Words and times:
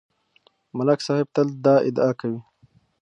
ملک 0.77 0.99
صاحب 1.07 1.27
تل 1.35 1.47
دا 1.65 1.75
دعا 1.97 2.11
کوي 2.19 2.39